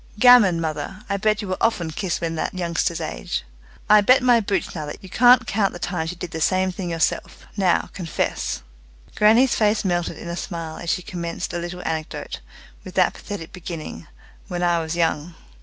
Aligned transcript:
"Gammon, 0.17 0.59
mother! 0.59 1.03
I 1.11 1.17
bet 1.17 1.43
you 1.43 1.47
were 1.47 1.61
often 1.61 1.91
kissed 1.91 2.21
when 2.21 2.33
that 2.33 2.55
youngster's 2.55 2.99
age. 2.99 3.43
I 3.87 4.01
bet 4.01 4.23
my 4.23 4.39
boots 4.39 4.73
now 4.73 4.87
that 4.87 5.03
you 5.03 5.09
can't 5.09 5.45
count 5.45 5.73
the 5.73 5.77
times 5.77 6.09
you 6.09 6.17
did 6.17 6.31
the 6.31 6.41
same 6.41 6.71
thing 6.71 6.89
yourself. 6.89 7.45
Now, 7.55 7.91
confess." 7.93 8.63
Grannie's 9.13 9.53
face 9.53 9.85
melted 9.85 10.17
in 10.17 10.27
a 10.27 10.35
smile 10.35 10.77
as 10.77 10.89
she 10.89 11.03
commenced 11.03 11.53
a 11.53 11.59
little 11.59 11.83
anecdote, 11.85 12.39
with 12.83 12.95
that 12.95 13.13
pathetic 13.13 13.53
beginning, 13.53 14.07
"When 14.47 14.63
I 14.63 14.79
was 14.79 14.95
young." 14.95 15.35